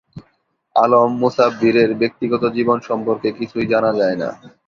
[0.75, 4.29] আলম মুসাববীরের ব্যক্তিগত জীবন সম্পর্কে কিছুই জানা যায় না।